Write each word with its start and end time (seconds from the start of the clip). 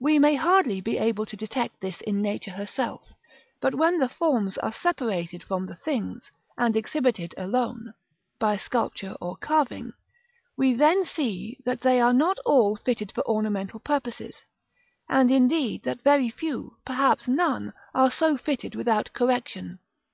We 0.00 0.18
may 0.18 0.34
hardly 0.34 0.80
be 0.80 0.96
able 0.96 1.26
to 1.26 1.36
detect 1.36 1.82
this 1.82 2.00
in 2.00 2.22
Nature 2.22 2.52
herself; 2.52 3.12
but 3.60 3.74
when 3.74 3.98
the 3.98 4.08
forms 4.08 4.56
are 4.56 4.72
separated 4.72 5.42
from 5.42 5.66
the 5.66 5.74
things, 5.76 6.30
and 6.56 6.74
exhibited 6.74 7.34
alone 7.36 7.92
(by 8.38 8.56
sculpture 8.56 9.14
or 9.20 9.36
carving), 9.36 9.92
we 10.56 10.72
then 10.72 11.04
see 11.04 11.58
that 11.66 11.82
they 11.82 12.00
are 12.00 12.14
not 12.14 12.38
all 12.46 12.76
fitted 12.76 13.12
for 13.12 13.28
ornamental 13.28 13.80
purposes; 13.80 14.40
and 15.06 15.30
indeed 15.30 15.82
that 15.82 16.00
very 16.00 16.30
few, 16.30 16.78
perhaps 16.86 17.28
none, 17.28 17.74
are 17.94 18.10
so 18.10 18.38
fitted 18.38 18.74
without 18.74 19.12
correction. 19.12 19.80